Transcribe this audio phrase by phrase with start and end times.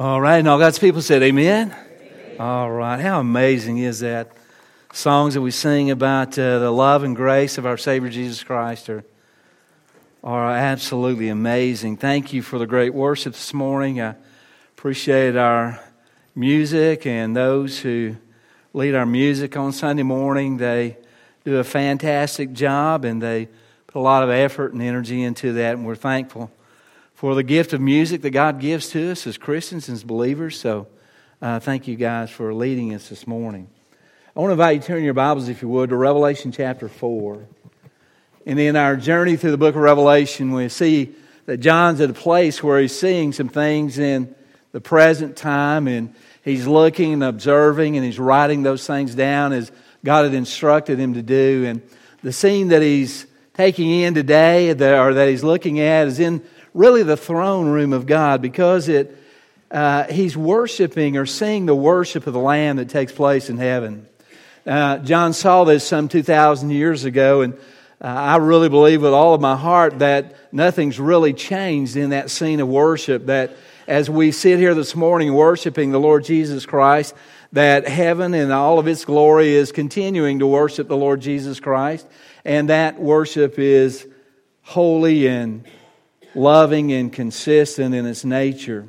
[0.00, 1.76] All right, and all God's people said, Amen.
[1.76, 2.40] Amen.
[2.40, 4.32] All right, how amazing is that?
[4.94, 8.88] Songs that we sing about uh, the love and grace of our Savior Jesus Christ
[8.88, 9.04] are,
[10.24, 11.98] are absolutely amazing.
[11.98, 14.00] Thank you for the great worship this morning.
[14.00, 14.14] I
[14.74, 15.78] appreciate our
[16.34, 18.16] music and those who
[18.72, 20.56] lead our music on Sunday morning.
[20.56, 20.96] They
[21.44, 23.50] do a fantastic job and they
[23.86, 26.50] put a lot of effort and energy into that, and we're thankful
[27.20, 30.58] for the gift of music that God gives to us as Christians and as believers.
[30.58, 30.86] So,
[31.42, 33.68] uh, thank you guys for leading us this morning.
[34.34, 36.88] I want to invite you to turn your Bibles, if you would, to Revelation chapter
[36.88, 37.46] 4.
[38.46, 42.14] And in our journey through the book of Revelation, we see that John's at a
[42.14, 44.34] place where he's seeing some things in
[44.72, 49.70] the present time, and he's looking and observing, and he's writing those things down as
[50.02, 51.66] God had instructed him to do.
[51.66, 51.82] And
[52.22, 56.42] the scene that he's taking in today, or that he's looking at, is in
[56.74, 59.16] really the throne room of God because it,
[59.70, 64.06] uh, he's worshiping or seeing the worship of the Lamb that takes place in heaven.
[64.66, 67.54] Uh, John saw this some 2,000 years ago, and
[68.00, 72.30] uh, I really believe with all of my heart that nothing's really changed in that
[72.30, 73.26] scene of worship.
[73.26, 73.56] That
[73.88, 77.14] as we sit here this morning worshiping the Lord Jesus Christ,
[77.52, 82.06] that heaven and all of its glory is continuing to worship the Lord Jesus Christ,
[82.44, 84.06] and that worship is
[84.62, 85.64] holy and
[86.34, 88.86] loving and consistent in its nature.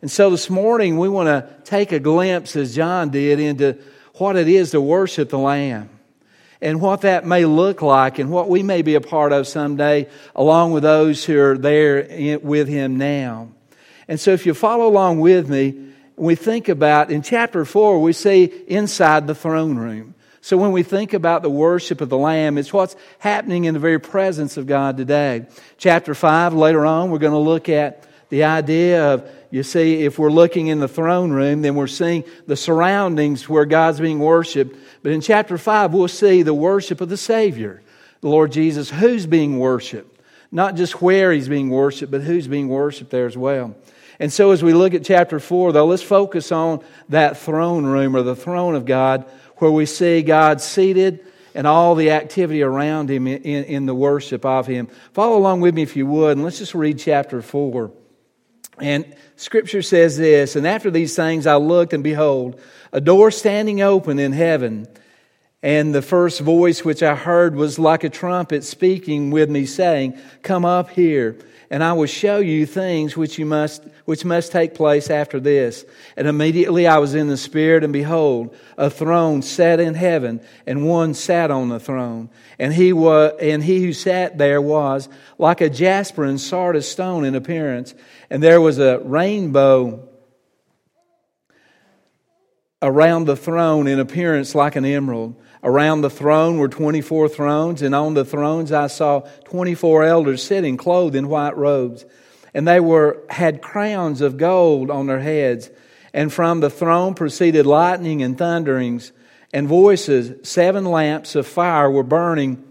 [0.00, 3.78] And so this morning we want to take a glimpse, as John did, into
[4.14, 5.90] what it is to worship the Lamb
[6.60, 10.08] and what that may look like and what we may be a part of someday
[10.34, 13.48] along with those who are there with Him now.
[14.08, 18.12] And so if you follow along with me, we think about in chapter 4, we
[18.12, 20.13] see inside the throne room.
[20.44, 23.80] So when we think about the worship of the Lamb, it's what's happening in the
[23.80, 25.46] very presence of God today.
[25.78, 30.18] Chapter 5, later on, we're going to look at the idea of, you see, if
[30.18, 34.76] we're looking in the throne room, then we're seeing the surroundings where God's being worshiped.
[35.02, 37.80] But in chapter 5, we'll see the worship of the Savior,
[38.20, 40.20] the Lord Jesus, who's being worshiped.
[40.52, 43.76] Not just where he's being worshiped, but who's being worshiped there as well.
[44.20, 48.14] And so as we look at chapter 4, though, let's focus on that throne room
[48.14, 49.24] or the throne of God
[49.56, 54.44] where we see God seated and all the activity around him in, in, the worship
[54.44, 54.88] of him.
[55.12, 57.92] Follow along with me if you would, and let's just read chapter 4.
[58.78, 62.60] And scripture says this And after these things I looked, and behold,
[62.92, 64.88] a door standing open in heaven.
[65.64, 70.18] And the first voice which I heard was like a trumpet speaking with me, saying,
[70.42, 71.38] Come up here
[71.70, 75.86] and I will show you things which you must which must take place after this.
[76.18, 80.86] And immediately I was in the spirit, and behold, a throne sat in heaven, and
[80.86, 82.28] one sat on the throne.
[82.58, 85.08] And he was and he who sat there was
[85.38, 87.94] like a jasper and sardius stone in appearance,
[88.28, 90.06] and there was a rainbow
[92.82, 95.40] around the throne in appearance like an emerald.
[95.64, 100.76] Around the throne were 24 thrones, and on the thrones I saw 24 elders sitting
[100.76, 102.04] clothed in white robes.
[102.52, 105.70] And they were, had crowns of gold on their heads.
[106.12, 109.12] And from the throne proceeded lightning and thunderings
[109.54, 110.46] and voices.
[110.46, 112.62] Seven lamps of fire were burning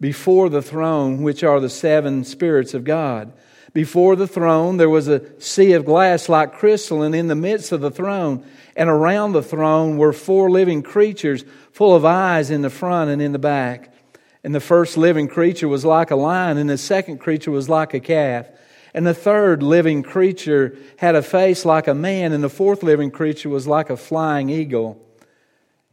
[0.00, 3.32] before the throne, which are the seven spirits of God.
[3.74, 7.72] Before the throne there was a sea of glass like crystal, and in the midst
[7.72, 8.46] of the throne
[8.76, 13.20] and around the throne were four living creatures full of eyes in the front and
[13.20, 13.92] in the back.
[14.44, 17.94] And the first living creature was like a lion, and the second creature was like
[17.94, 18.46] a calf.
[18.92, 23.10] And the third living creature had a face like a man, and the fourth living
[23.10, 25.00] creature was like a flying eagle.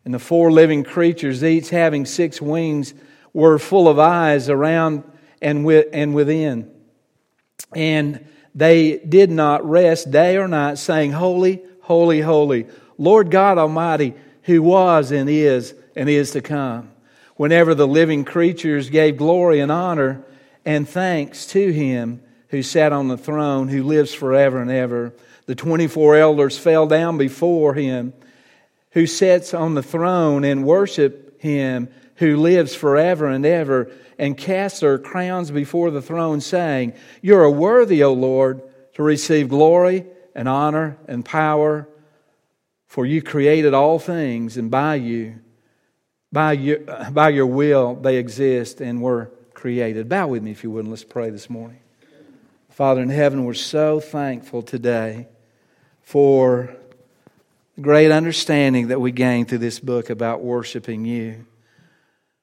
[0.06, 2.94] And the four living creatures, each having six wings,
[3.34, 5.04] were full of eyes around
[5.42, 6.71] and, within.
[7.76, 12.68] And they did not rest day or night, saying, Holy, holy, holy,
[12.98, 14.14] Lord God Almighty,
[14.44, 16.92] who was and is and is to come.
[17.36, 20.24] Whenever the living creatures gave glory and honor
[20.66, 25.14] and thanks to him who sat on the throne, who lives forever and ever,
[25.46, 28.14] the 24 elders fell down before him
[28.92, 33.92] who sits on the throne and worship him who lives forever and ever
[34.22, 38.62] and cast their crowns before the throne, saying, You are worthy, O Lord,
[38.94, 41.90] to receive glory and honor and power.
[42.86, 45.40] For you created all things, and by you,
[46.32, 46.80] by your,
[47.12, 50.08] by your will, they exist and were created.
[50.08, 51.80] Bow with me, if you would, and let's pray this morning.
[52.70, 55.30] Father in heaven, we're so thankful today
[56.04, 56.76] for
[57.76, 61.48] the great understanding that we gain through this book about worshiping you.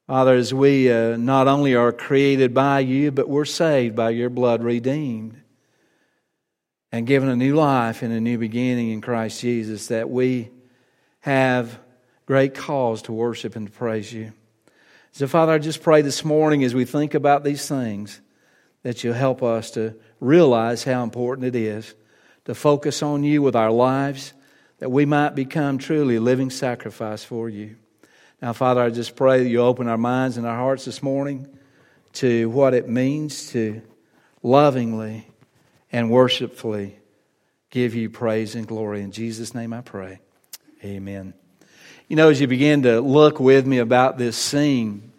[0.08, 4.30] Father, as we uh, not only are created by you, but we're saved by your
[4.30, 5.38] blood redeemed.
[6.90, 10.48] and given a new life and a new beginning in Christ Jesus, that we
[11.20, 11.78] have
[12.24, 14.32] great cause to worship and to praise you.
[15.12, 18.22] So, Father, I just pray this morning as we think about these things
[18.84, 21.94] that you'll help us to realize how important it is
[22.46, 24.32] to focus on you with our lives,
[24.78, 27.76] that we might become truly a living sacrifice for you.
[28.40, 31.48] Now, Father, I just pray that you open our minds and our hearts this morning
[32.14, 33.82] to what it means to
[34.44, 35.26] lovingly
[35.90, 36.98] and worshipfully
[37.70, 39.02] give you praise and glory.
[39.02, 40.20] In Jesus' name I pray.
[40.84, 41.34] Amen.
[42.06, 45.10] You know, as you begin to look with me about this scene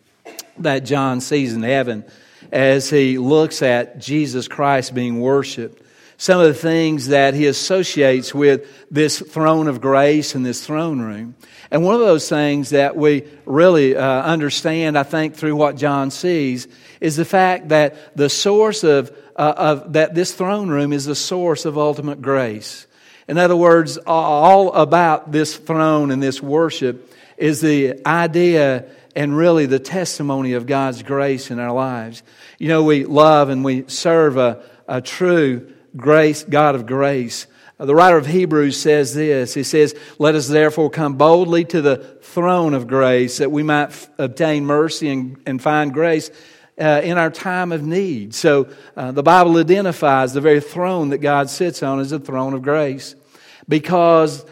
[0.60, 2.06] that John sees in heaven
[2.54, 5.83] as he looks at Jesus Christ being worshiped,
[6.19, 11.00] some of the things that he associates with this throne of grace and this throne
[11.00, 11.33] room.
[11.71, 16.12] And one of those things that we really uh, understand, I think, through what John
[16.12, 16.68] sees,
[17.00, 21.16] is the fact that the source of, uh, of that this throne room is the
[21.16, 22.86] source of ultimate grace.
[23.30, 29.68] In other words, all about this throne and this worship is the idea and really
[29.68, 32.24] the testimony of God's grace in our lives.
[32.57, 37.47] You know, we love and we serve a, a true grace, God of grace.
[37.80, 39.53] Uh, the writer of Hebrews says this.
[39.53, 43.89] He says, Let us therefore come boldly to the throne of grace that we might
[43.89, 46.30] f- obtain mercy and, and find grace
[46.80, 48.33] uh, in our time of need.
[48.33, 52.53] So uh, the Bible identifies the very throne that God sits on as the throne
[52.53, 53.15] of grace
[53.68, 54.45] because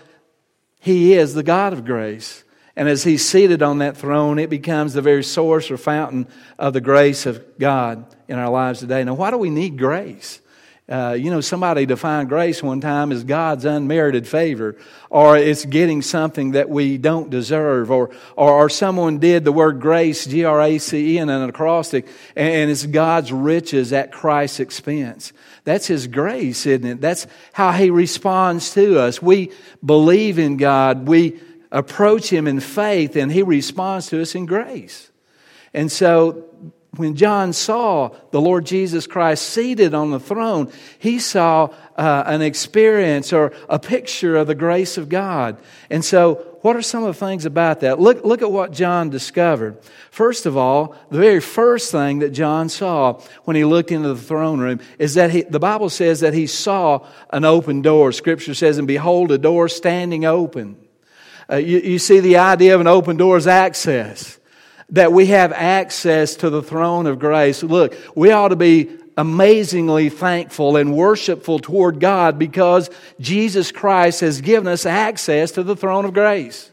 [0.80, 2.44] He is the God of grace.
[2.76, 6.28] And as He's seated on that throne, it becomes the very source or fountain
[6.60, 9.04] of the grace of God in our lives today.
[9.04, 10.40] Now, why do we need grace?
[10.90, 14.78] Uh, you know, somebody defined grace one time as God's unmerited favor,
[15.10, 19.82] or it's getting something that we don't deserve, or, or, or someone did the word
[19.82, 22.08] grace, G R A C E, in an acrostic,
[22.38, 25.34] and it's God's riches at Christ's expense.
[25.66, 27.02] That's His grace, isn't it?
[27.02, 29.22] That's how He responds to us.
[29.22, 29.52] We
[29.84, 31.38] believe in God, we
[31.70, 35.12] approach Him in faith, and He responds to us in grace.
[35.74, 36.47] And so
[36.98, 42.42] when John saw the Lord Jesus Christ seated on the throne, he saw uh, an
[42.42, 45.58] experience or a picture of the grace of God.
[45.90, 48.00] And so, what are some of the things about that?
[48.00, 49.78] Look, look at what John discovered.
[50.12, 54.22] First of all, the very first thing that John saw when he looked into the
[54.22, 58.12] throne room is that he, the Bible says that he saw an open door.
[58.12, 60.78] Scripture says, and behold, a door standing open.
[61.50, 64.37] Uh, you, you see, the idea of an open door is access
[64.90, 67.62] that we have access to the throne of grace.
[67.64, 72.90] Look, we ought to be amazingly thankful and worshipful toward God because
[73.20, 76.72] Jesus Christ has given us access to the throne of grace.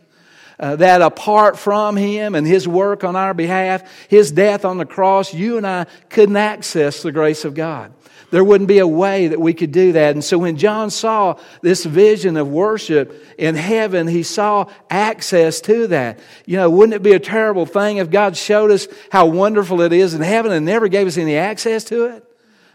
[0.57, 4.87] Uh, that apart from Him and His work on our behalf, His death on the
[4.87, 7.93] cross, you and I couldn't access the grace of God.
[8.35, 10.17] There wouldn't be a way that we could do that.
[10.17, 15.87] And so when John saw this vision of worship in heaven, he saw access to
[15.87, 16.19] that.
[16.45, 19.93] You know, wouldn't it be a terrible thing if God showed us how wonderful it
[19.93, 22.25] is in heaven and never gave us any access to it?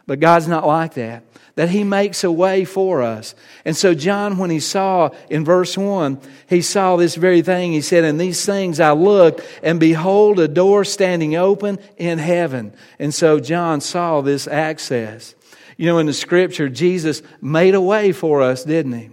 [0.10, 1.22] But God's not like that.
[1.54, 3.36] That He makes a way for us.
[3.64, 7.74] And so, John, when he saw in verse 1, he saw this very thing.
[7.74, 12.74] He said, In these things I looked, and behold, a door standing open in heaven.
[12.98, 15.36] And so, John saw this access.
[15.78, 19.12] You know, in the scripture, Jesus made a way for us, didn't he?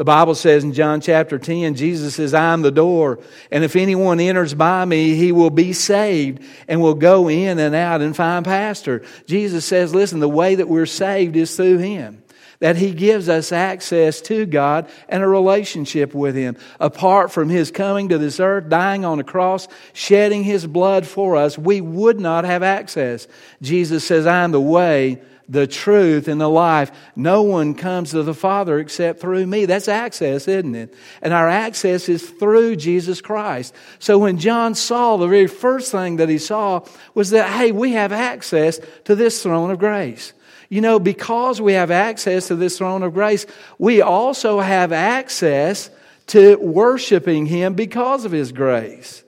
[0.00, 3.18] The Bible says in John chapter 10, Jesus says, I am the door,
[3.50, 7.74] and if anyone enters by me, he will be saved and will go in and
[7.74, 9.04] out and find pasture.
[9.26, 12.22] Jesus says, listen, the way that we're saved is through him.
[12.60, 16.56] That he gives us access to God and a relationship with him.
[16.78, 21.36] Apart from his coming to this earth, dying on a cross, shedding his blood for
[21.36, 23.28] us, we would not have access.
[23.60, 26.92] Jesus says, I am the way, the truth, and the life.
[27.16, 29.66] No one comes to the Father except through me.
[29.66, 30.94] That's access, isn't it?
[31.20, 33.74] And our access is through Jesus Christ.
[33.98, 37.92] So when John saw, the very first thing that he saw was that, hey, we
[37.92, 40.32] have access to this throne of grace.
[40.68, 43.44] You know, because we have access to this throne of grace,
[43.76, 45.90] we also have access
[46.28, 49.24] to worshiping Him because of His grace.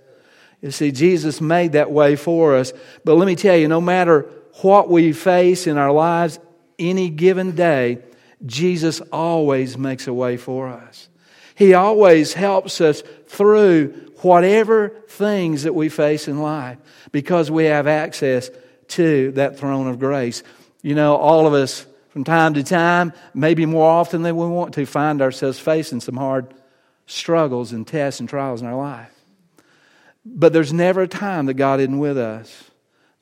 [0.60, 2.72] You see, Jesus made that way for us.
[3.04, 6.38] But let me tell you, no matter what we face in our lives
[6.78, 7.98] any given day,
[8.44, 11.08] Jesus always makes a way for us.
[11.54, 16.78] He always helps us through whatever things that we face in life
[17.12, 18.50] because we have access
[18.88, 20.42] to that throne of grace.
[20.82, 24.74] You know, all of us from time to time, maybe more often than we want
[24.74, 26.52] to, find ourselves facing some hard
[27.06, 29.10] struggles and tests and trials in our life.
[30.24, 32.70] But there's never a time that God isn't with us.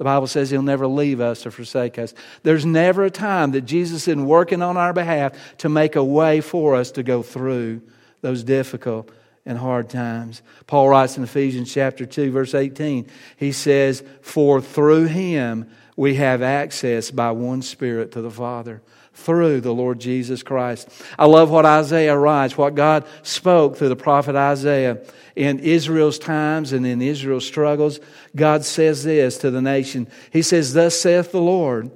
[0.01, 2.15] The Bible says He'll never leave us or forsake us.
[2.43, 6.41] There's never a time that Jesus isn't working on our behalf to make a way
[6.41, 7.83] for us to go through
[8.23, 9.11] those difficult
[9.45, 10.41] and hard times.
[10.67, 16.41] Paul writes in Ephesians chapter 2, verse 18, he says, For through Him we have
[16.41, 18.81] access by one Spirit to the Father
[19.21, 20.89] through the Lord Jesus Christ.
[21.19, 24.99] I love what Isaiah writes, what God spoke through the prophet Isaiah.
[25.37, 28.01] In Israel's times and in Israel's struggles,
[28.35, 30.09] God says this to the nation.
[30.33, 31.91] He says, Thus saith the Lord,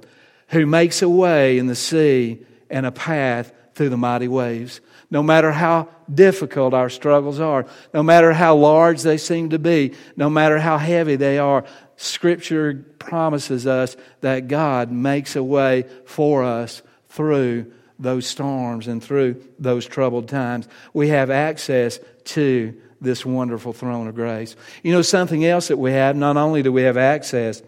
[0.49, 4.79] who makes a way in the sea and a path through the mighty waves.
[5.11, 9.93] No matter how difficult our struggles are, no matter how large they seem to be,
[10.15, 11.65] no matter how heavy they are,
[11.97, 16.81] Scripture promises us that God makes a way for us
[17.15, 20.67] through those storms and through those troubled times.
[20.93, 24.55] We have access to this wonderful throne of grace.
[24.83, 27.61] You know, something else that we have, not only do we have access,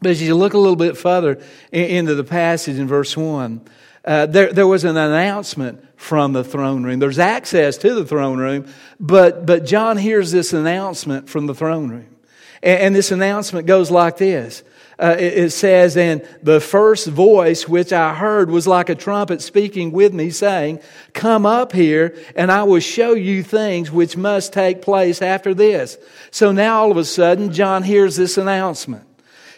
[0.00, 1.40] but as you look a little bit further
[1.72, 3.60] into the passage in verse 1,
[4.04, 6.98] uh, there, there was an announcement from the throne room.
[6.98, 8.66] There's access to the throne room,
[9.00, 12.16] but, but John hears this announcement from the throne room.
[12.62, 14.62] And, and this announcement goes like this
[15.00, 19.40] uh, it, it says, And the first voice which I heard was like a trumpet
[19.40, 20.80] speaking with me, saying,
[21.12, 25.98] Come up here, and I will show you things which must take place after this.
[26.30, 29.04] So now all of a sudden, John hears this announcement.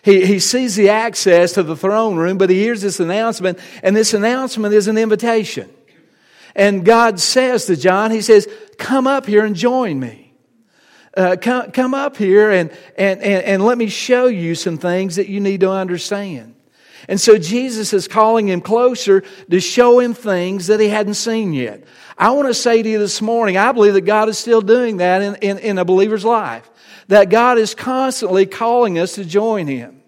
[0.03, 3.97] He, he sees the access to the throne room, but he hears this announcement, and
[3.97, 5.71] this announcement is an invitation.
[6.55, 10.20] And God says to John, He says, Come up here and join me.
[11.17, 15.17] Uh, come, come up here and, and, and, and let me show you some things
[15.17, 16.55] that you need to understand.
[17.09, 21.53] And so Jesus is calling him closer to show him things that he hadn't seen
[21.53, 21.83] yet.
[22.17, 24.99] I want to say to you this morning, I believe that God is still doing
[24.99, 26.71] that in, in, in a believer's life.
[27.09, 30.03] That God is constantly calling us to join him.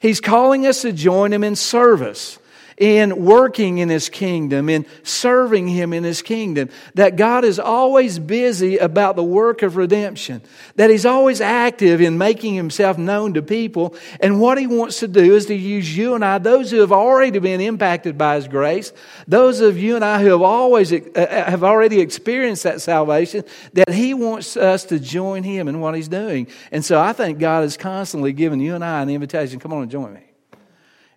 [0.00, 2.38] He's calling us to join him in service
[2.76, 8.18] in working in His kingdom, in serving Him in His kingdom, that God is always
[8.18, 10.42] busy about the work of redemption,
[10.76, 13.94] that He's always active in making Himself known to people.
[14.20, 16.92] And what He wants to do is to use you and I, those who have
[16.92, 18.92] already been impacted by His grace,
[19.28, 23.44] those of you and I who have always uh, uh, have already experienced that salvation,
[23.74, 26.48] that He wants us to join Him in what He's doing.
[26.72, 29.60] And so I think God is constantly giving you and I an invitation.
[29.60, 30.33] Come on and join me.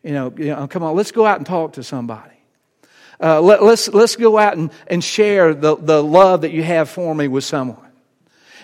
[0.07, 2.31] You know, you know come on, let's go out and talk to somebody.
[3.21, 6.63] Uh, let, us let's, let's go out and, and share the, the love that you
[6.63, 7.91] have for me with someone.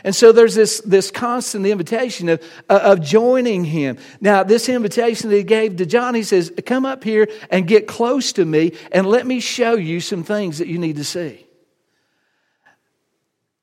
[0.05, 3.97] And so there's this, this constant invitation of, uh, of joining him.
[4.21, 7.87] Now, this invitation that he gave to John, he says, Come up here and get
[7.87, 11.45] close to me and let me show you some things that you need to see.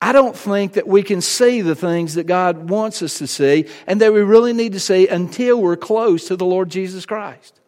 [0.03, 3.67] I don't think that we can see the things that God wants us to see
[3.87, 7.60] and that we really need to see until we're close to the Lord Jesus Christ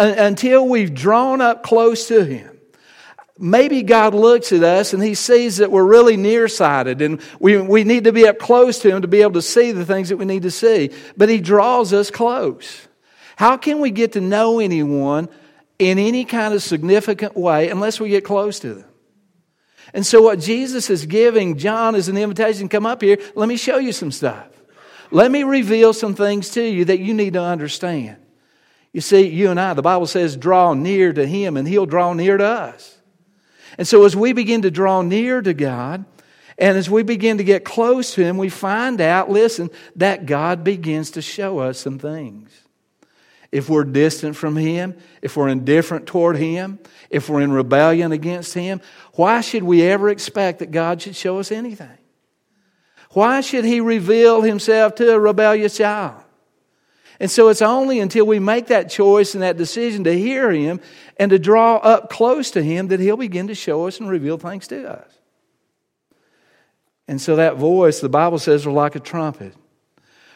[0.00, 2.58] until we've drawn up close to Him.
[3.38, 7.84] Maybe God looks at us and He sees that we're really nearsighted and we, we
[7.84, 10.16] need to be up close to Him to be able to see the things that
[10.16, 10.90] we need to see.
[11.16, 12.88] But He draws us close.
[13.36, 15.28] How can we get to know anyone
[15.78, 18.84] in any kind of significant way unless we get close to them?
[19.92, 23.56] And so, what Jesus is giving John is an invitation come up here, let me
[23.56, 24.46] show you some stuff.
[25.10, 28.19] Let me reveal some things to you that you need to understand.
[28.92, 32.12] You see, you and I, the Bible says, draw near to Him and He'll draw
[32.12, 32.98] near to us.
[33.78, 36.04] And so as we begin to draw near to God,
[36.58, 40.64] and as we begin to get close to Him, we find out, listen, that God
[40.64, 42.50] begins to show us some things.
[43.52, 46.78] If we're distant from Him, if we're indifferent toward Him,
[47.08, 48.80] if we're in rebellion against Him,
[49.14, 51.88] why should we ever expect that God should show us anything?
[53.10, 56.22] Why should He reveal Himself to a rebellious child?
[57.20, 60.80] And so it's only until we make that choice and that decision to hear Him
[61.18, 64.38] and to draw up close to Him that He'll begin to show us and reveal
[64.38, 65.12] things to us.
[67.06, 69.54] And so that voice, the Bible says, was like a trumpet.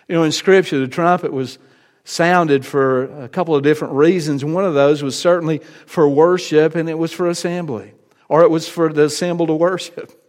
[0.09, 1.59] You know, in Scripture, the trumpet was
[2.05, 4.45] sounded for a couple of different reasons.
[4.45, 7.95] One of those was certainly for worship, and it was for assembly,
[8.29, 10.24] or it was for the assembly to worship.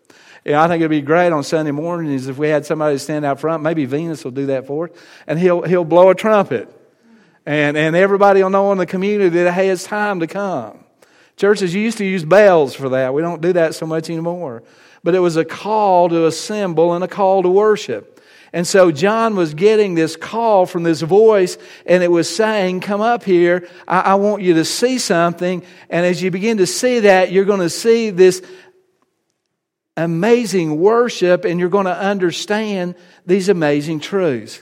[0.46, 3.40] Yeah, I think it'd be great on Sunday mornings if we had somebody stand out
[3.40, 3.64] front.
[3.64, 4.96] Maybe Venus will do that for us.
[5.26, 6.72] And he'll, he'll blow a trumpet.
[7.48, 10.84] And, and everybody will know in the community that hey, it's time to come.
[11.36, 13.14] Churches used to use bells for that.
[13.14, 14.64] We don't do that so much anymore.
[15.04, 18.16] But it was a call to assemble and a call to worship.
[18.54, 23.02] And so John was getting this call from this voice, and it was saying, Come
[23.02, 23.68] up here.
[23.86, 25.62] I, I, want you to see something.
[25.90, 28.42] And as you begin to see that, you're going to see this
[29.98, 34.62] amazing worship and you're going to understand these amazing truths.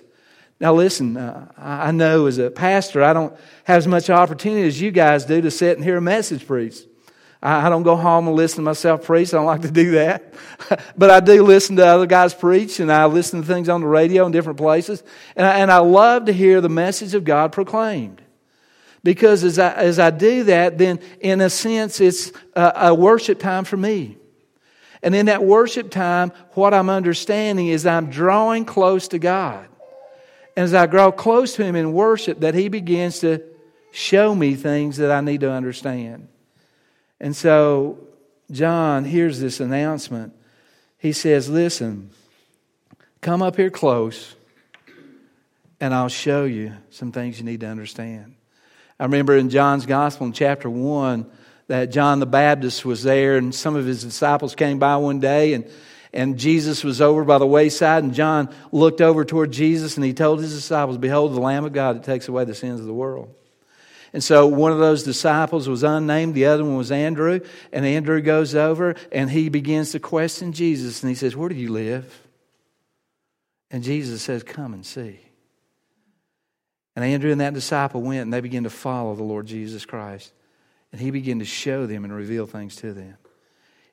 [0.59, 3.35] Now, listen, uh, I know as a pastor, I don't
[3.65, 6.87] have as much opportunity as you guys do to sit and hear a message preached.
[7.41, 9.33] I, I don't go home and listen to myself preach.
[9.33, 10.33] I don't like to do that.
[10.97, 13.87] but I do listen to other guys preach, and I listen to things on the
[13.87, 15.03] radio in different places.
[15.35, 18.21] And I, and I love to hear the message of God proclaimed.
[19.03, 23.37] Because as I, as I do that, then in a sense, it's a, a worship
[23.39, 24.17] time for me.
[25.03, 29.67] And in that worship time, what I'm understanding is I'm drawing close to God.
[30.55, 33.43] And as I grow close to Him in worship, that He begins to
[33.91, 36.29] show me things that I need to understand.
[37.19, 37.99] And so,
[38.49, 40.33] John hears this announcement.
[40.97, 42.11] He says, Listen,
[43.19, 44.35] come up here close,
[45.81, 48.35] and I'll show you some things you need to understand.
[48.99, 51.29] I remember in John's Gospel in chapter 1
[51.67, 55.53] that John the Baptist was there, and some of his disciples came by one day,
[55.53, 55.69] and,
[56.13, 60.13] and Jesus was over by the wayside, and John looked over toward Jesus, and he
[60.13, 62.93] told his disciples, Behold, the Lamb of God that takes away the sins of the
[62.93, 63.33] world.
[64.13, 67.39] And so one of those disciples was unnamed, the other one was Andrew,
[67.71, 71.55] and Andrew goes over and he begins to question Jesus, and he says, Where do
[71.55, 72.21] you live?
[73.71, 75.19] And Jesus says, Come and see.
[76.95, 80.31] And Andrew and that disciple went and they began to follow the Lord Jesus Christ.
[80.93, 83.17] And he began to show them and reveal things to them.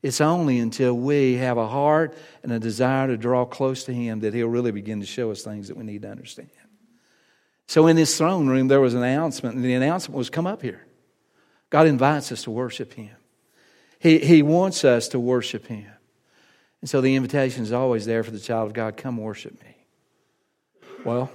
[0.03, 4.21] It's only until we have a heart and a desire to draw close to him
[4.21, 6.51] that he'll really begin to show us things that we need to understand.
[7.67, 10.63] So in this throne room, there was an announcement, and the announcement was come up
[10.63, 10.87] here.
[11.71, 13.11] God invites us to worship him.
[13.99, 15.87] He, he wants us to worship him.
[16.81, 19.77] And so the invitation is always there for the child of God come worship me.
[21.05, 21.31] Well,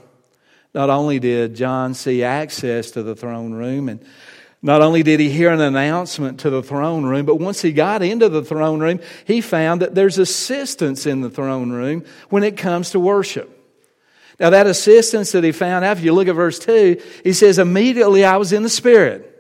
[0.74, 4.06] not only did John see access to the throne room, and
[4.66, 8.02] not only did he hear an announcement to the throne room, but once he got
[8.02, 12.58] into the throne room, he found that there's assistance in the throne room when it
[12.58, 13.48] comes to worship.
[14.40, 18.26] Now, that assistance that he found if you look at verse 2, he says, Immediately
[18.26, 19.32] I was in the Spirit.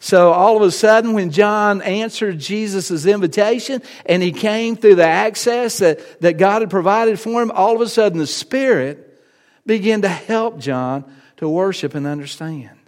[0.00, 5.06] So all of a sudden, when John answered Jesus' invitation and he came through the
[5.06, 9.22] access that, that God had provided for him, all of a sudden the Spirit
[9.64, 11.04] began to help John
[11.36, 12.81] to worship and understand.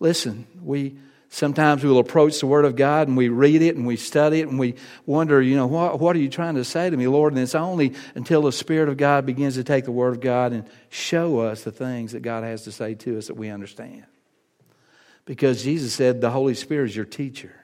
[0.00, 0.96] Listen, we
[1.28, 4.48] sometimes we'll approach the Word of God and we read it and we study it
[4.48, 4.74] and we
[5.06, 7.32] wonder, you know, what, what are you trying to say to me, Lord?
[7.32, 10.52] And it's only until the Spirit of God begins to take the Word of God
[10.52, 14.04] and show us the things that God has to say to us that we understand.
[15.24, 17.54] Because Jesus said the Holy Spirit is your teacher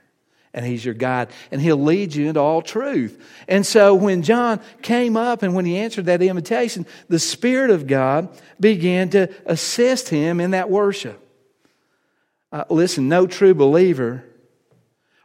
[0.53, 3.23] and he's your guide and he'll lead you into all truth.
[3.49, 7.87] And so when John came up and when he answered that invitation, the Spirit of
[7.87, 8.29] God
[8.61, 11.24] began to assist him in that worship.
[12.55, 14.25] Uh, listen, no true believer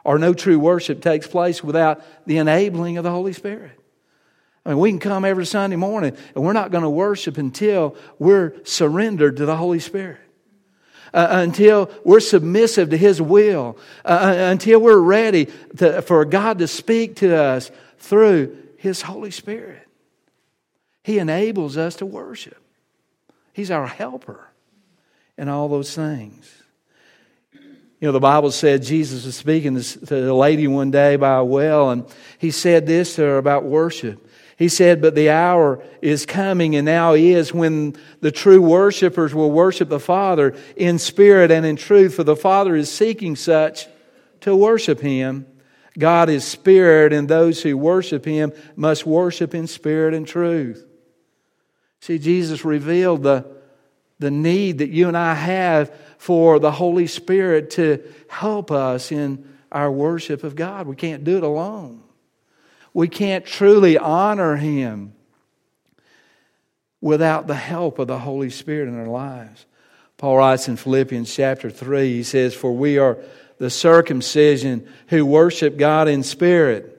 [0.03, 3.79] or no true worship takes place without the enabling of the Holy Spirit.
[4.65, 7.95] I mean, we can come every Sunday morning and we're not going to worship until
[8.17, 10.17] we're surrendered to the Holy Spirit
[11.13, 16.57] uh, until we're submissive to His will, uh, uh, until we're ready to, for God
[16.57, 19.87] to speak to us through His Holy Spirit.
[21.03, 22.57] He enables us to worship,
[23.53, 24.47] He's our helper
[25.37, 26.58] in all those things.
[27.99, 31.43] You know, the Bible said Jesus was speaking to a lady one day by a
[31.43, 32.05] well, and
[32.37, 34.25] he said this to her about worship.
[34.57, 39.51] He said, But the hour is coming, and now is, when the true worshipers will
[39.51, 43.87] worship the Father in spirit and in truth, for the Father is seeking such
[44.41, 45.45] to worship Him.
[45.97, 50.85] God is spirit, and those who worship Him must worship in spirit and truth.
[51.99, 53.45] See, Jesus revealed the,
[54.19, 59.51] the need that you and I have for the Holy Spirit to help us in
[59.71, 60.85] our worship of God.
[60.85, 62.03] We can't do it alone
[62.93, 65.13] we can't truly honor Him
[67.01, 69.65] without the help of the Holy Spirit in our lives.
[70.17, 73.17] Paul writes in Philippians chapter 3, he says, For we are
[73.57, 76.95] the circumcision who worship God in spirit,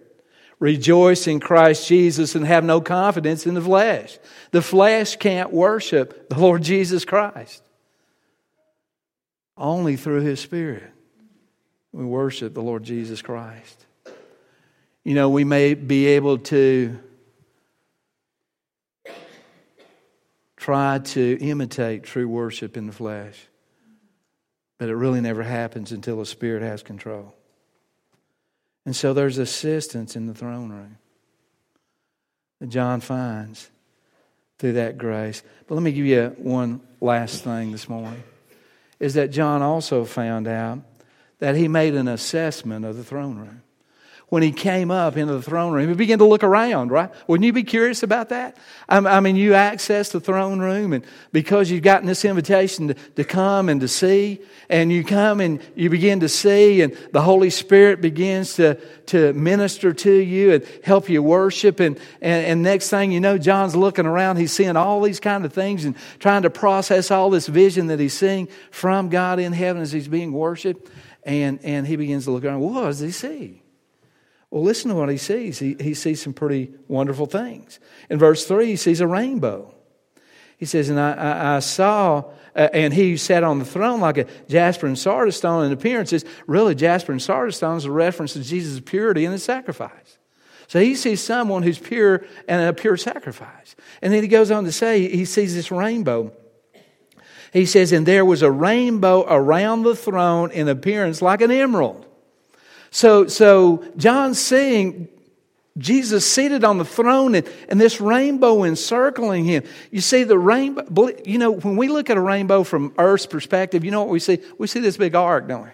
[0.59, 4.18] rejoice in Christ Jesus, and have no confidence in the flesh.
[4.52, 7.62] The flesh can't worship the Lord Jesus Christ.
[9.61, 10.90] Only through His Spirit
[11.92, 13.85] we worship the Lord Jesus Christ.
[15.05, 16.99] You know, we may be able to
[20.57, 23.49] try to imitate true worship in the flesh,
[24.79, 27.35] but it really never happens until the Spirit has control.
[28.87, 30.96] And so there's assistance in the throne room
[32.61, 33.70] that John finds
[34.59, 35.42] through that grace.
[35.66, 38.23] But let me give you one last thing this morning
[39.00, 40.80] is that John also found out
[41.38, 43.62] that he made an assessment of the throne room.
[44.31, 45.88] When he came up into the throne room.
[45.88, 47.11] He began to look around, right?
[47.27, 48.57] Wouldn't you be curious about that?
[48.88, 53.25] I mean, you access the throne room, and because you've gotten this invitation to, to
[53.25, 57.51] come and to see, and you come and you begin to see, and the Holy
[57.51, 61.81] Spirit begins to, to minister to you and help you worship.
[61.81, 65.45] And, and, and next thing you know, John's looking around, he's seeing all these kind
[65.45, 69.53] of things and trying to process all this vision that he's seeing from God in
[69.53, 70.88] heaven as he's being worshiped.
[71.25, 72.61] And, and he begins to look around.
[72.61, 73.60] What does he see?
[74.50, 75.58] Well, listen to what he sees.
[75.58, 77.78] He, he sees some pretty wonderful things.
[78.08, 79.72] In verse 3, he sees a rainbow.
[80.56, 82.24] He says, And I, I, I saw,
[82.56, 86.24] uh, and he sat on the throne like a jasper and sardius stone in appearances.
[86.46, 90.18] Really, jasper and sardius stone is a reference to Jesus' purity and his sacrifice.
[90.66, 93.76] So he sees someone who's pure and a pure sacrifice.
[94.02, 96.32] And then he goes on to say, he sees this rainbow.
[97.52, 102.06] He says, And there was a rainbow around the throne in appearance like an emerald.
[102.90, 105.09] So, so John's seeing
[105.79, 109.64] Jesus seated on the throne and, and this rainbow encircling him.
[109.90, 113.85] You see, the rainbow, you know, when we look at a rainbow from Earth's perspective,
[113.85, 114.38] you know what we see?
[114.59, 115.70] We see this big arc, don't we?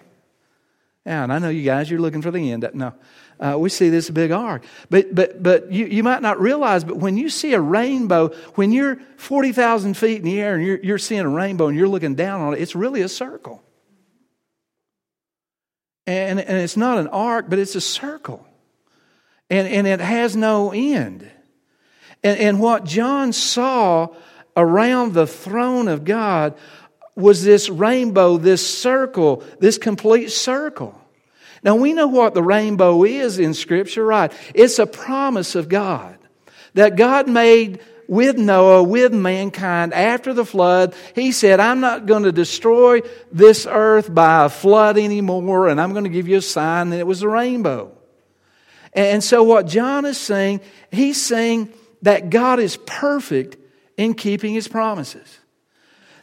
[1.06, 2.68] Yeah, and I know you guys, you're looking for the end.
[2.74, 2.92] No,
[3.38, 4.64] uh, we see this big arc.
[4.90, 8.72] But, but, but you, you might not realize, but when you see a rainbow, when
[8.72, 12.16] you're 40,000 feet in the air and you're, you're seeing a rainbow and you're looking
[12.16, 13.62] down on it, it's really a circle.
[16.06, 18.46] And, and it's not an arc, but it's a circle.
[19.50, 21.28] And, and it has no end.
[22.22, 24.08] And, and what John saw
[24.56, 26.56] around the throne of God
[27.14, 31.00] was this rainbow, this circle, this complete circle.
[31.62, 34.32] Now we know what the rainbow is in Scripture, right?
[34.54, 36.18] It's a promise of God
[36.74, 40.94] that God made with Noah, with mankind after the flood.
[41.14, 43.00] He said, I'm not going to destroy
[43.32, 46.98] this earth by a flood anymore, and I'm going to give you a sign that
[46.98, 47.92] it was a rainbow.
[48.92, 53.56] And so, what John is saying, he's saying that God is perfect
[53.96, 55.38] in keeping his promises.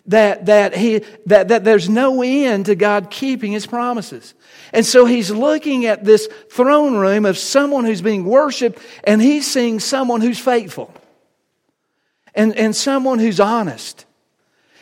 [0.08, 4.34] That, that, he, that, that there's no end to God keeping his promises.
[4.74, 9.50] And so he's looking at this throne room of someone who's being worshiped, and he's
[9.50, 10.93] seeing someone who's faithful
[12.36, 14.06] and, and someone who's honest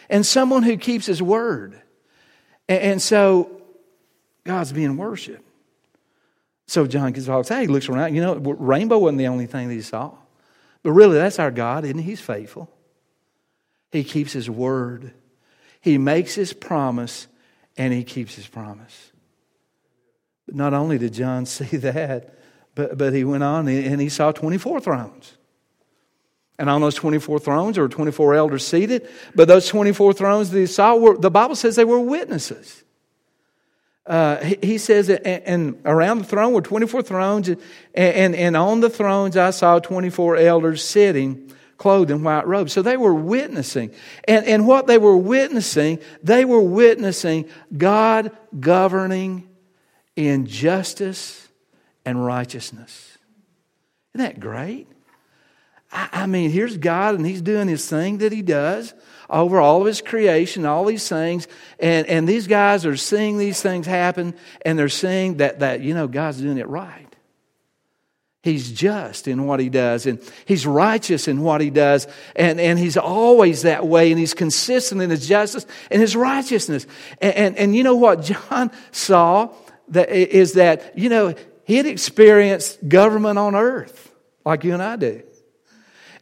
[0.10, 1.82] and someone who keeps his word.
[2.68, 3.62] And, and so
[4.44, 5.48] God's being worshiped.
[6.68, 7.50] So John gets off.
[7.50, 8.16] Hey, he looks around.
[8.16, 10.14] You know, rainbow wasn't the only thing that he saw.
[10.84, 12.04] But really, that's our God, isn't he?
[12.04, 12.70] He's faithful.
[13.92, 15.14] He keeps his word.
[15.82, 17.28] He makes his promise
[17.78, 19.12] and he keeps his promise.
[20.46, 22.36] But not only did John see that,
[22.76, 25.38] but, but he went on and he saw 24 thrones.
[26.60, 29.08] And on those 24 thrones, there were 24 elders seated.
[29.34, 32.84] But those 24 thrones that he saw, were, the Bible says they were witnesses.
[34.06, 37.62] Uh, he, he, says, and, and, around the throne were 24 thrones, and,
[37.96, 42.74] and, and on the thrones I saw 24 elders sitting, clothed in white robes.
[42.74, 43.92] So they were witnessing.
[44.28, 49.50] And, and what they were witnessing, they were witnessing God governing
[50.16, 51.48] in justice
[52.06, 53.18] and righteousness.
[54.14, 54.88] Isn't that great?
[55.92, 58.94] I, mean, here's God, and He's doing His thing that He does
[59.30, 61.48] over all of His creation, all these things.
[61.80, 64.34] And, and these guys are seeing these things happen,
[64.66, 67.08] and they're seeing that, that, you know, God's doing it right.
[68.44, 72.80] He's just in what he does, and he's righteous in what he does, and, and
[72.80, 76.88] he's always that way, and he's consistent in his justice and his righteousness.
[77.22, 79.54] And, and, and you know what John saw
[79.90, 84.12] that is that, you know, he had experienced government on earth
[84.44, 85.22] like you and I do.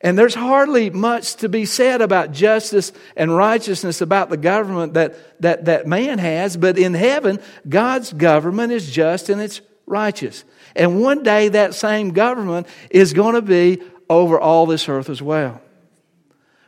[0.01, 5.41] And there's hardly much to be said about justice and righteousness about the government that,
[5.41, 10.45] that, that man has, but in heaven, God's government is just and it's righteous.
[10.75, 15.21] And one day that same government is going to be over all this earth as
[15.21, 15.62] well.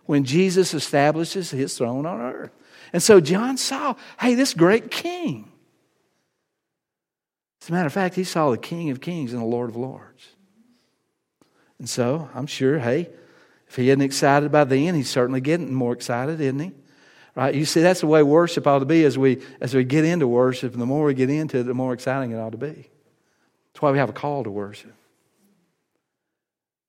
[0.06, 2.52] When Jesus establishes his throne on earth.
[2.92, 5.50] And so John saw, hey, this great king.
[7.62, 9.78] As a matter of fact, he saw the King of Kings and the Lord of
[9.78, 10.28] Lords.
[11.80, 13.10] And so I'm sure, hey,
[13.72, 16.74] if he isn't excited by then, he's certainly getting more excited, isn't he?
[17.36, 17.56] Right?
[17.56, 20.28] You see, that's the way worship ought to be as we as we get into
[20.28, 22.90] worship, and the more we get into it, the more exciting it ought to be.
[23.72, 24.94] That's why we have a call to worship.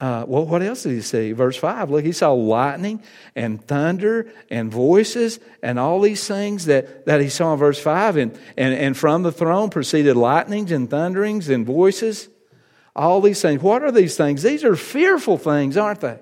[0.00, 1.30] Uh, well, what else did he see?
[1.30, 1.92] Verse 5.
[1.92, 3.00] Look, he saw lightning
[3.36, 8.16] and thunder and voices and all these things that, that he saw in verse 5.
[8.16, 12.28] And, and, and from the throne proceeded lightnings and thunderings and voices.
[12.96, 13.62] All these things.
[13.62, 14.42] What are these things?
[14.42, 16.18] These are fearful things, aren't they?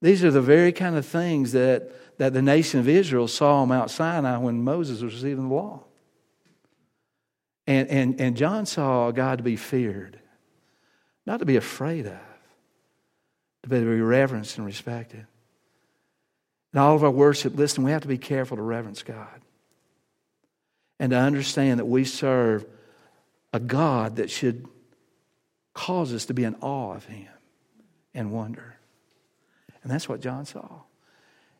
[0.00, 3.68] These are the very kind of things that, that the nation of Israel saw on
[3.68, 5.84] Mount Sinai when Moses was receiving the law.
[7.66, 10.18] And, and, and John saw God to be feared,
[11.26, 12.18] not to be afraid of,
[13.64, 15.26] to be reverenced and respected.
[16.72, 19.40] In all of our worship, listen, we have to be careful to reverence God
[20.98, 22.64] and to understand that we serve
[23.52, 24.66] a God that should
[25.74, 27.28] cause us to be in awe of Him
[28.14, 28.77] and wonder.
[29.88, 30.68] And that's what John saw.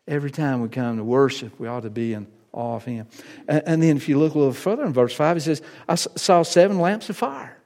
[0.06, 3.06] Every time we come to worship, we ought to be in awe of Him.
[3.48, 5.94] And, and then if you look a little further in verse 5, he says, I
[5.94, 7.56] saw seven lamps of fire.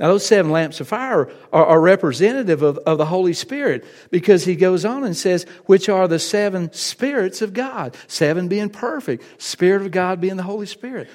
[0.00, 4.44] Now, those seven lamps of fire are, are, representative of, of the Holy Spirit because
[4.44, 7.96] he goes on and says, which are the seven spirits of God.
[8.08, 11.08] Seven being perfect, Spirit of God being the Holy Spirit.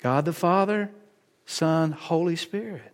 [0.00, 0.90] God the Father,
[1.46, 2.91] Son, Holy Spirit.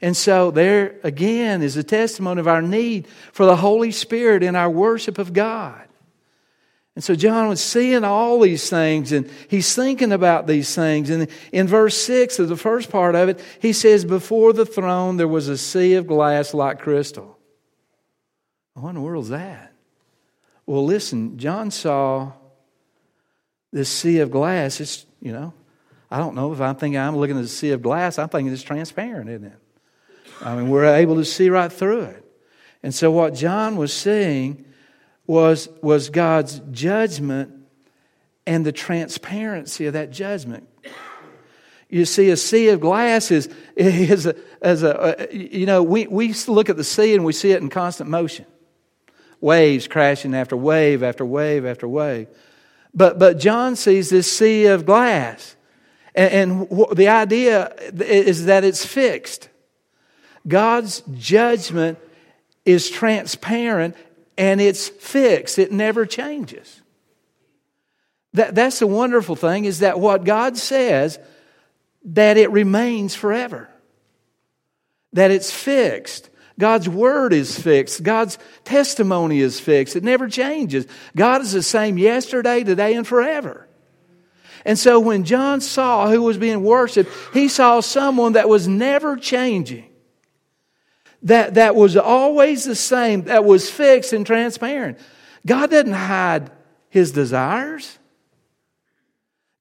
[0.00, 4.56] And so, there again is a testimony of our need for the Holy Spirit in
[4.56, 5.84] our worship of God.
[6.94, 11.10] And so John was seeing all these things and he's thinking about these things.
[11.10, 15.16] And in verse 6 of the first part of it, he says, Before the throne
[15.16, 17.36] there was a sea of glass like crystal.
[18.74, 19.72] What in the world is that?
[20.66, 22.32] Well, listen, John saw
[23.72, 24.80] this sea of glass.
[24.80, 25.52] It's, you know,
[26.10, 28.52] I don't know if I'm thinking I'm looking at a sea of glass, I'm thinking
[28.52, 29.58] it's transparent, isn't it?
[30.42, 32.24] I mean, we're able to see right through it.
[32.82, 34.64] And so what John was seeing
[35.26, 37.52] was, was God's judgment
[38.46, 40.68] and the transparency of that judgment.
[41.88, 46.34] You see, a sea of glass is, is a, as a, you know, we, we
[46.48, 48.46] look at the sea and we see it in constant motion.
[49.40, 52.28] Waves crashing after wave after wave after wave.
[52.94, 55.56] But, but John sees this sea of glass.
[56.14, 56.32] And,
[56.70, 59.48] and the idea is that it's fixed.
[60.46, 61.98] God's judgment
[62.64, 63.96] is transparent
[64.36, 65.58] and it's fixed.
[65.58, 66.82] It never changes.
[68.34, 71.18] That, that's the wonderful thing is that what God says,
[72.04, 73.68] that it remains forever.
[75.12, 76.30] That it's fixed.
[76.58, 78.02] God's word is fixed.
[78.02, 79.96] God's testimony is fixed.
[79.96, 80.86] It never changes.
[81.16, 83.68] God is the same yesterday, today, and forever.
[84.64, 89.16] And so when John saw who was being worshiped, he saw someone that was never
[89.16, 89.88] changing
[91.24, 94.98] that, that was always the same, that was fixed and transparent.
[95.46, 96.50] God doesn't hide
[96.90, 97.98] his desires.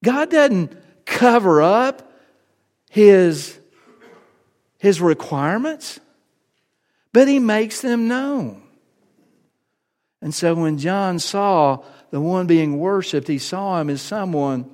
[0.04, 2.12] God doesn't cover up
[2.90, 3.58] his,
[4.78, 6.00] his requirements,
[7.14, 8.62] but he makes them known.
[10.22, 14.70] And so when John saw the one being worshiped, he saw him as someone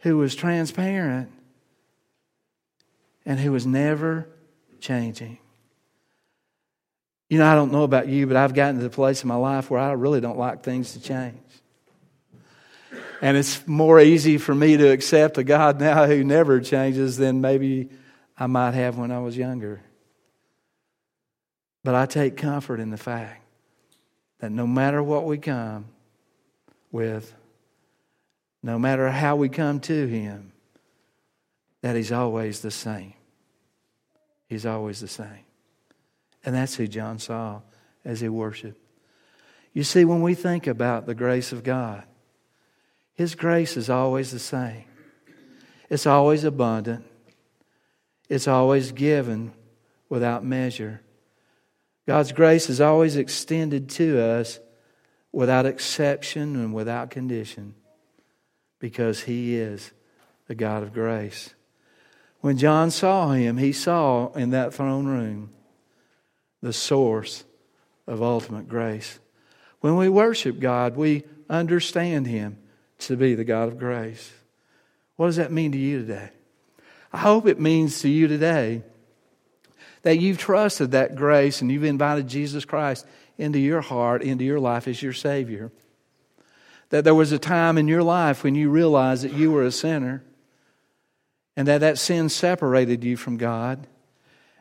[0.00, 1.30] who was transparent
[3.26, 4.28] and who was never
[4.80, 5.38] changing.
[7.28, 9.36] You know, I don't know about you, but I've gotten to the place in my
[9.36, 11.38] life where I really don't like things to change.
[13.22, 17.40] And it's more easy for me to accept a God now who never changes than
[17.40, 17.88] maybe
[18.36, 19.80] I might have when I was younger.
[21.82, 23.42] But I take comfort in the fact
[24.40, 25.86] that no matter what we come
[26.92, 27.34] with,
[28.62, 30.52] no matter how we come to Him,
[31.82, 33.14] that He's always the same.
[34.48, 35.43] He's always the same.
[36.44, 37.62] And that's who John saw
[38.04, 38.78] as he worshiped.
[39.72, 42.04] You see, when we think about the grace of God,
[43.14, 44.84] His grace is always the same.
[45.90, 47.04] It's always abundant.
[48.28, 49.52] It's always given
[50.08, 51.02] without measure.
[52.06, 54.60] God's grace is always extended to us
[55.32, 57.74] without exception and without condition
[58.78, 59.92] because He is
[60.46, 61.54] the God of grace.
[62.40, 65.50] When John saw Him, he saw in that throne room
[66.64, 67.44] the source
[68.06, 69.18] of ultimate grace.
[69.80, 72.56] When we worship God, we understand Him
[73.00, 74.32] to be the God of grace.
[75.16, 76.30] What does that mean to you today?
[77.12, 78.82] I hope it means to you today
[80.02, 84.58] that you've trusted that grace and you've invited Jesus Christ into your heart, into your
[84.58, 85.70] life as your Savior.
[86.88, 89.70] That there was a time in your life when you realized that you were a
[89.70, 90.24] sinner
[91.58, 93.86] and that that sin separated you from God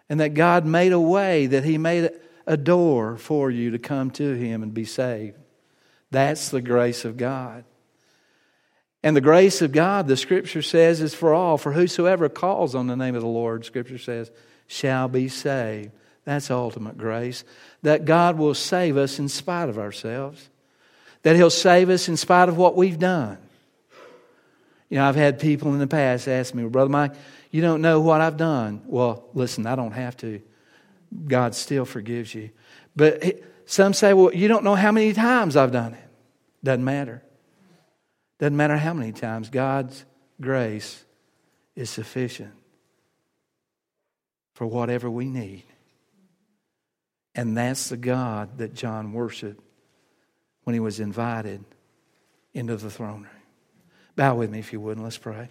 [0.10, 2.12] and that God made a way, that He made
[2.46, 5.38] a door for you to come to Him and be saved.
[6.12, 7.64] That's the grace of God.
[9.02, 11.58] And the grace of God, the Scripture says, is for all.
[11.58, 14.32] For whosoever calls on the name of the Lord, Scripture says,
[14.68, 15.92] shall be saved.
[16.26, 17.44] That's ultimate grace.
[17.82, 20.50] That God will save us in spite of ourselves.
[21.24, 23.38] That He'll save us in spite of what we've done.
[24.90, 27.14] You know, I've had people in the past ask me, Brother Mike,
[27.54, 28.82] you don't know what I've done.
[28.88, 30.42] Well, listen, I don't have to.
[31.28, 32.50] God still forgives you.
[32.96, 36.10] But some say, well, you don't know how many times I've done it.
[36.64, 37.22] Doesn't matter.
[38.40, 39.52] Doesn't matter how many times.
[39.52, 40.04] God's
[40.42, 41.06] grace
[41.76, 42.54] is sufficient
[44.56, 45.64] for whatever we need.
[47.36, 49.64] And that's the God that John worshiped
[50.64, 51.64] when he was invited
[52.56, 53.42] into the throne room.
[54.16, 55.50] Bow with me if you would, and let's pray.